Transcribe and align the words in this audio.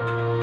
Yesus 0.00 0.39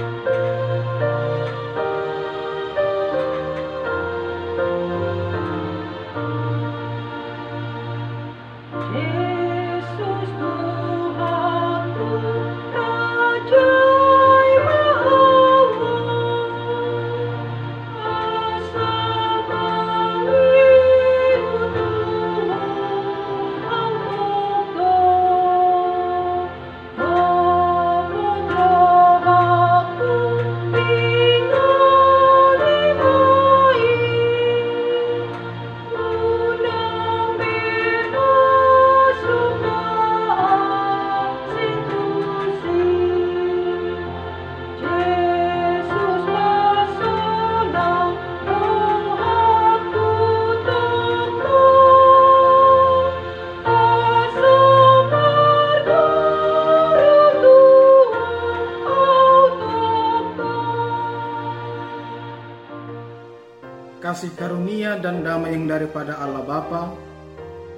kasih 63.98 64.30
karunia 64.38 65.02
dan 65.02 65.26
damai 65.26 65.58
yang 65.58 65.66
daripada 65.66 66.22
Allah 66.22 66.46
Bapa 66.46 66.94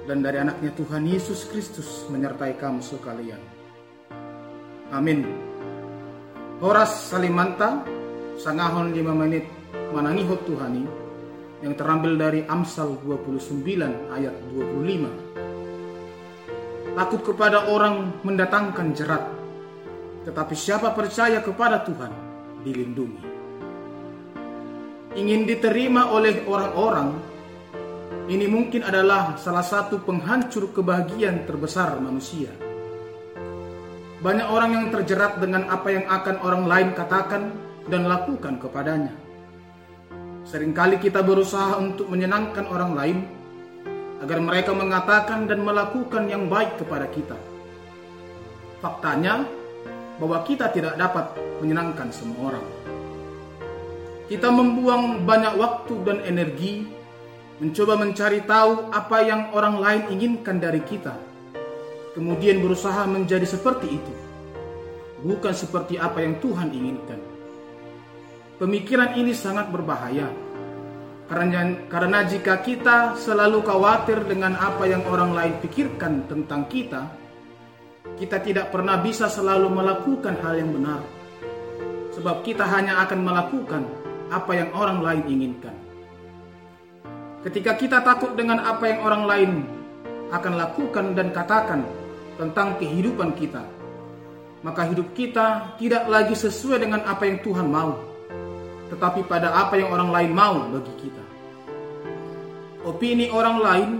dan 0.04 0.20
dari 0.20 0.36
anaknya 0.36 0.68
Tuhan 0.76 1.08
Yesus 1.08 1.48
Kristus 1.48 2.04
menyertai 2.12 2.60
kamu 2.60 2.84
sekalian. 2.84 3.40
Amin. 4.92 5.24
Horas 6.60 7.08
Salimanta, 7.08 7.80
sangahon 8.36 8.92
5 8.92 9.16
menit 9.16 9.48
manangihot 9.96 10.44
Tuhani, 10.44 10.84
yang 11.64 11.72
terambil 11.72 12.20
dari 12.20 12.44
Amsal 12.44 13.00
29 13.00 13.64
ayat 14.12 14.34
25. 14.52 15.08
Takut 17.00 17.22
kepada 17.24 17.64
orang 17.72 18.12
mendatangkan 18.20 18.92
jerat, 18.92 19.24
tetapi 20.28 20.52
siapa 20.52 20.92
percaya 20.92 21.40
kepada 21.40 21.80
Tuhan 21.80 22.12
dilindungi 22.60 23.39
ingin 25.14 25.46
diterima 25.46 26.10
oleh 26.14 26.46
orang-orang, 26.46 27.18
ini 28.30 28.46
mungkin 28.46 28.86
adalah 28.86 29.34
salah 29.34 29.64
satu 29.66 29.98
penghancur 30.06 30.70
kebahagiaan 30.70 31.46
terbesar 31.50 31.98
manusia. 31.98 32.50
Banyak 34.20 34.46
orang 34.52 34.70
yang 34.76 34.86
terjerat 34.92 35.40
dengan 35.40 35.66
apa 35.66 35.88
yang 35.90 36.04
akan 36.06 36.36
orang 36.44 36.64
lain 36.68 36.88
katakan 36.92 37.42
dan 37.88 38.06
lakukan 38.06 38.60
kepadanya. 38.60 39.16
Seringkali 40.44 41.00
kita 41.00 41.24
berusaha 41.24 41.80
untuk 41.80 42.06
menyenangkan 42.06 42.68
orang 42.68 42.92
lain 42.94 43.18
agar 44.20 44.38
mereka 44.38 44.76
mengatakan 44.76 45.48
dan 45.48 45.64
melakukan 45.64 46.28
yang 46.28 46.46
baik 46.52 46.76
kepada 46.76 47.08
kita. 47.08 47.38
Faktanya 48.84 49.48
bahwa 50.20 50.44
kita 50.44 50.68
tidak 50.68 51.00
dapat 51.00 51.32
menyenangkan 51.64 52.12
semua 52.12 52.52
orang. 52.52 52.79
Kita 54.30 54.46
membuang 54.46 55.26
banyak 55.26 55.58
waktu 55.58 55.94
dan 56.06 56.22
energi 56.22 56.86
mencoba 57.58 57.98
mencari 57.98 58.38
tahu 58.46 58.86
apa 58.94 59.26
yang 59.26 59.50
orang 59.50 59.82
lain 59.82 60.02
inginkan 60.14 60.62
dari 60.62 60.78
kita. 60.86 61.18
Kemudian 62.14 62.62
berusaha 62.62 63.10
menjadi 63.10 63.42
seperti 63.42 63.90
itu. 63.90 64.14
Bukan 65.26 65.50
seperti 65.50 65.98
apa 65.98 66.22
yang 66.22 66.38
Tuhan 66.38 66.70
inginkan. 66.70 67.18
Pemikiran 68.62 69.18
ini 69.18 69.34
sangat 69.34 69.66
berbahaya. 69.66 70.30
Karena, 71.26 71.74
karena 71.90 72.22
jika 72.22 72.62
kita 72.62 73.18
selalu 73.18 73.66
khawatir 73.66 74.30
dengan 74.30 74.54
apa 74.54 74.86
yang 74.86 75.02
orang 75.10 75.34
lain 75.34 75.54
pikirkan 75.58 76.30
tentang 76.30 76.70
kita, 76.70 77.02
kita 78.14 78.38
tidak 78.46 78.70
pernah 78.70 78.94
bisa 79.02 79.26
selalu 79.26 79.66
melakukan 79.74 80.38
hal 80.38 80.54
yang 80.54 80.70
benar. 80.70 81.02
Sebab 82.14 82.46
kita 82.46 82.62
hanya 82.62 83.02
akan 83.02 83.20
melakukan 83.26 83.82
apa 84.30 84.52
yang 84.54 84.70
orang 84.72 85.02
lain 85.02 85.24
inginkan. 85.26 85.74
Ketika 87.42 87.74
kita 87.74 87.98
takut 88.06 88.38
dengan 88.38 88.62
apa 88.62 88.84
yang 88.86 89.00
orang 89.02 89.24
lain 89.26 89.50
akan 90.30 90.52
lakukan 90.54 91.18
dan 91.18 91.34
katakan 91.34 91.82
tentang 92.38 92.78
kehidupan 92.78 93.34
kita, 93.34 93.66
maka 94.62 94.86
hidup 94.86 95.10
kita 95.16 95.74
tidak 95.80 96.06
lagi 96.06 96.36
sesuai 96.38 96.86
dengan 96.86 97.02
apa 97.02 97.26
yang 97.26 97.42
Tuhan 97.42 97.66
mau, 97.66 97.98
tetapi 98.92 99.26
pada 99.26 99.50
apa 99.56 99.74
yang 99.80 99.90
orang 99.90 100.10
lain 100.14 100.30
mau 100.30 100.56
bagi 100.68 100.94
kita. 101.00 101.24
Opini 102.86 103.28
orang 103.28 103.56
lain 103.60 103.90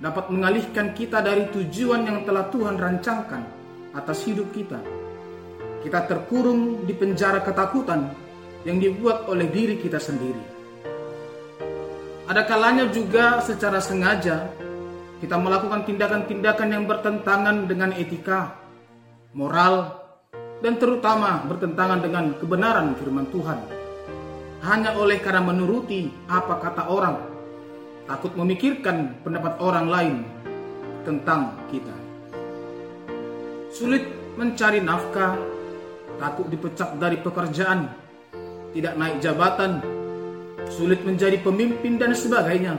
dapat 0.00 0.32
mengalihkan 0.32 0.96
kita 0.96 1.20
dari 1.20 1.46
tujuan 1.52 2.08
yang 2.08 2.18
telah 2.24 2.48
Tuhan 2.48 2.80
rancangkan 2.80 3.42
atas 3.92 4.24
hidup 4.24 4.48
kita. 4.54 4.80
Kita 5.82 6.06
terkurung 6.06 6.86
di 6.86 6.94
penjara 6.94 7.42
ketakutan 7.42 8.29
yang 8.64 8.76
dibuat 8.80 9.28
oleh 9.28 9.48
diri 9.48 9.80
kita 9.80 9.96
sendiri. 9.96 10.44
Ada 12.30 12.46
kalanya 12.46 12.86
juga 12.92 13.42
secara 13.42 13.82
sengaja 13.82 14.46
kita 15.20 15.36
melakukan 15.36 15.84
tindakan-tindakan 15.84 16.68
yang 16.72 16.84
bertentangan 16.88 17.68
dengan 17.68 17.92
etika, 17.92 18.56
moral, 19.36 20.00
dan 20.64 20.80
terutama 20.80 21.44
bertentangan 21.44 22.00
dengan 22.00 22.32
kebenaran 22.40 22.96
firman 22.96 23.28
Tuhan. 23.28 23.60
Hanya 24.64 24.96
oleh 24.96 25.20
karena 25.20 25.44
menuruti 25.44 26.08
apa 26.24 26.56
kata 26.56 26.88
orang, 26.88 27.20
takut 28.08 28.32
memikirkan 28.32 29.20
pendapat 29.20 29.60
orang 29.60 29.86
lain 29.92 30.16
tentang 31.04 31.52
kita. 31.68 31.96
Sulit 33.68 34.08
mencari 34.40 34.80
nafkah, 34.80 35.36
takut 36.16 36.48
dipecat 36.48 36.96
dari 36.96 37.20
pekerjaan, 37.20 37.92
tidak 38.70 38.94
naik 38.94 39.18
jabatan, 39.18 39.82
sulit 40.70 41.02
menjadi 41.02 41.42
pemimpin 41.42 41.98
dan 41.98 42.14
sebagainya. 42.14 42.78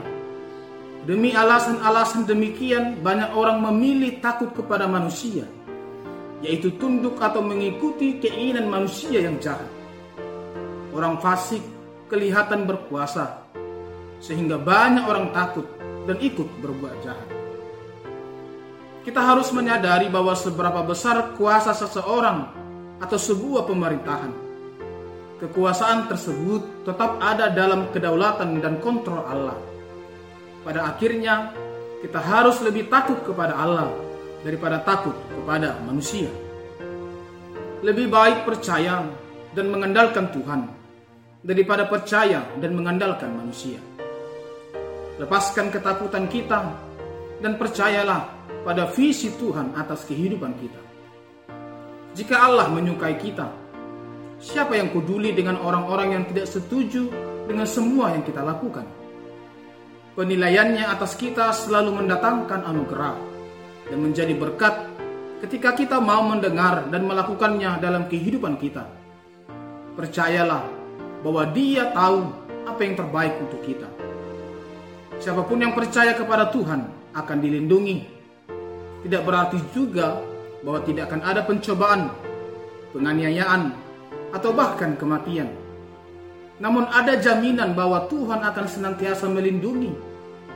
Demi 1.02 1.34
alasan-alasan 1.34 2.24
demikian, 2.24 3.02
banyak 3.02 3.34
orang 3.34 3.58
memilih 3.58 4.22
takut 4.22 4.54
kepada 4.54 4.86
manusia, 4.86 5.44
yaitu 6.40 6.70
tunduk 6.78 7.18
atau 7.18 7.42
mengikuti 7.42 8.22
keinginan 8.22 8.70
manusia 8.70 9.18
yang 9.18 9.36
jahat. 9.42 9.66
Orang 10.94 11.18
fasik 11.18 11.60
kelihatan 12.06 12.70
berkuasa, 12.70 13.42
sehingga 14.22 14.56
banyak 14.62 15.02
orang 15.02 15.34
takut 15.34 15.66
dan 16.06 16.16
ikut 16.22 16.46
berbuat 16.62 16.96
jahat. 17.02 17.28
Kita 19.02 19.18
harus 19.18 19.50
menyadari 19.50 20.06
bahwa 20.06 20.30
seberapa 20.38 20.86
besar 20.86 21.34
kuasa 21.34 21.74
seseorang 21.74 22.46
atau 23.02 23.18
sebuah 23.18 23.66
pemerintahan 23.66 24.51
kekuasaan 25.42 26.06
tersebut 26.06 26.86
tetap 26.86 27.18
ada 27.18 27.50
dalam 27.50 27.90
kedaulatan 27.90 28.62
dan 28.62 28.78
kontrol 28.78 29.26
Allah. 29.26 29.58
Pada 30.62 30.86
akhirnya, 30.94 31.50
kita 31.98 32.22
harus 32.22 32.62
lebih 32.62 32.86
takut 32.86 33.18
kepada 33.26 33.58
Allah 33.58 33.90
daripada 34.46 34.78
takut 34.86 35.18
kepada 35.34 35.82
manusia. 35.82 36.30
Lebih 37.82 38.06
baik 38.06 38.46
percaya 38.46 39.02
dan 39.50 39.66
mengandalkan 39.66 40.30
Tuhan 40.30 40.70
daripada 41.42 41.90
percaya 41.90 42.46
dan 42.62 42.78
mengandalkan 42.78 43.34
manusia. 43.34 43.82
Lepaskan 45.18 45.74
ketakutan 45.74 46.30
kita 46.30 46.70
dan 47.42 47.58
percayalah 47.58 48.30
pada 48.62 48.86
visi 48.94 49.34
Tuhan 49.34 49.74
atas 49.74 50.06
kehidupan 50.06 50.54
kita. 50.62 50.82
Jika 52.14 52.46
Allah 52.46 52.70
menyukai 52.70 53.18
kita, 53.18 53.61
Siapa 54.42 54.74
yang 54.74 54.90
peduli 54.90 55.30
dengan 55.30 55.54
orang-orang 55.62 56.18
yang 56.18 56.24
tidak 56.26 56.50
setuju 56.50 57.06
dengan 57.46 57.62
semua 57.62 58.10
yang 58.10 58.26
kita 58.26 58.42
lakukan? 58.42 58.82
Penilaiannya 60.18 60.82
atas 60.82 61.14
kita 61.14 61.54
selalu 61.54 62.02
mendatangkan 62.02 62.66
anugerah 62.66 63.14
dan 63.86 63.98
menjadi 64.02 64.34
berkat 64.34 64.74
ketika 65.46 65.78
kita 65.78 66.02
mau 66.02 66.26
mendengar 66.26 66.90
dan 66.90 67.06
melakukannya 67.06 67.78
dalam 67.78 68.10
kehidupan 68.10 68.58
kita. 68.58 68.82
Percayalah 69.94 70.66
bahwa 71.22 71.46
Dia 71.54 71.94
tahu 71.94 72.26
apa 72.66 72.80
yang 72.82 72.98
terbaik 72.98 73.38
untuk 73.46 73.62
kita. 73.62 73.86
Siapa 75.22 75.46
pun 75.46 75.62
yang 75.62 75.70
percaya 75.70 76.18
kepada 76.18 76.50
Tuhan 76.50 76.82
akan 77.14 77.38
dilindungi. 77.38 78.10
Tidak 79.06 79.22
berarti 79.22 79.62
juga 79.70 80.18
bahwa 80.66 80.82
tidak 80.82 81.14
akan 81.14 81.22
ada 81.30 81.46
pencobaan, 81.46 82.10
penganiayaan, 82.90 83.81
atau 84.32 84.50
bahkan 84.56 84.96
kematian. 84.96 85.52
Namun 86.58 86.88
ada 86.88 87.20
jaminan 87.20 87.76
bahwa 87.76 88.08
Tuhan 88.08 88.40
akan 88.40 88.66
senantiasa 88.66 89.28
melindungi 89.28 89.92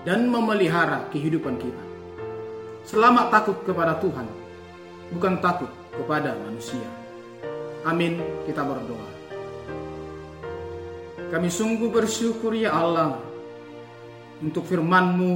dan 0.09 0.27
memelihara 0.27 1.07
kehidupan 1.13 1.61
kita. 1.61 1.85
Selamat 2.87 3.29
takut 3.35 3.59
kepada 3.67 3.99
Tuhan, 3.99 4.27
bukan 5.13 5.43
takut 5.43 5.71
kepada 5.93 6.33
manusia. 6.47 6.87
Amin, 7.83 8.19
kita 8.47 8.63
berdoa. 8.63 9.11
Kami 11.27 11.51
sungguh 11.51 11.91
bersyukur 11.91 12.55
ya 12.55 12.71
Allah 12.71 13.19
untuk 14.39 14.63
firman-Mu 14.71 15.35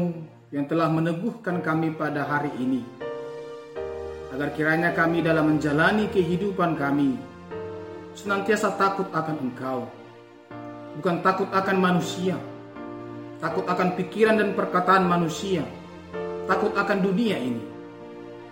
yang 0.55 0.71
telah 0.71 0.87
meneguhkan 0.87 1.59
kami 1.59 1.91
pada 1.99 2.31
hari 2.31 2.55
ini. 2.63 2.87
Agar 4.31 4.55
kiranya 4.55 4.95
kami 4.95 5.19
dalam 5.19 5.51
menjalani 5.51 6.07
kehidupan 6.15 6.79
kami 6.79 7.19
senantiasa 8.15 8.75
takut 8.75 9.07
akan 9.11 9.37
Engkau. 9.39 9.87
Bukan 10.99 11.23
takut 11.23 11.47
akan 11.55 11.77
manusia, 11.79 12.35
takut 13.39 13.65
akan 13.65 13.95
pikiran 13.95 14.37
dan 14.43 14.53
perkataan 14.59 15.07
manusia, 15.07 15.63
takut 16.51 16.75
akan 16.75 16.99
dunia 16.99 17.39
ini. 17.39 17.63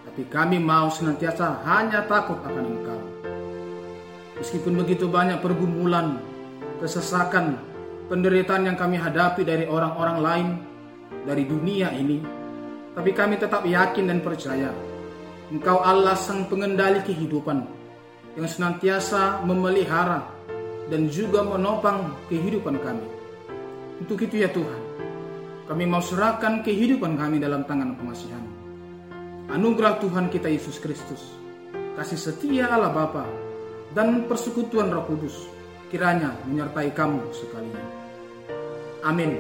Tapi 0.07 0.23
kami 0.31 0.63
mau 0.63 0.87
senantiasa 0.89 1.67
hanya 1.67 2.07
takut 2.07 2.39
akan 2.47 2.65
Engkau. 2.65 3.01
Meskipun 4.39 4.79
begitu 4.79 5.11
banyak 5.11 5.43
pergumulan, 5.43 6.23
kesesakan, 6.79 7.59
penderitaan 8.07 8.71
yang 8.71 8.79
kami 8.79 8.95
hadapi 8.95 9.43
dari 9.43 9.67
orang-orang 9.67 10.19
lain, 10.23 10.49
dari 11.27 11.43
dunia 11.43 11.91
ini, 11.91 12.23
tapi 12.95 13.11
kami 13.11 13.35
tetap 13.35 13.67
yakin 13.67 14.11
dan 14.11 14.23
percaya 14.23 14.71
Engkau 15.51 15.83
Allah 15.83 16.15
sang 16.15 16.47
pengendali 16.47 17.03
kehidupan 17.03 17.78
yang 18.39 18.47
senantiasa 18.47 19.43
memelihara 19.43 20.23
dan 20.87 21.11
juga 21.11 21.43
menopang 21.43 22.15
kehidupan 22.31 22.79
kami. 22.79 23.07
Untuk 23.99 24.23
itu 24.23 24.47
ya 24.47 24.49
Tuhan, 24.55 24.83
kami 25.67 25.85
mau 25.91 25.99
serahkan 25.99 26.63
kehidupan 26.63 27.19
kami 27.19 27.43
dalam 27.43 27.67
tangan 27.67 27.99
pengasihan. 27.99 28.41
Anugerah 29.51 29.99
Tuhan 29.99 30.31
kita 30.31 30.47
Yesus 30.47 30.79
Kristus, 30.79 31.35
kasih 31.99 32.21
setia 32.31 32.71
Allah 32.71 32.95
Bapa 32.95 33.27
dan 33.91 34.31
persekutuan 34.31 34.95
Roh 34.95 35.03
Kudus 35.03 35.51
kiranya 35.91 36.31
menyertai 36.47 36.95
kamu 36.95 37.21
sekalian. 37.35 37.87
Amin. 39.03 39.35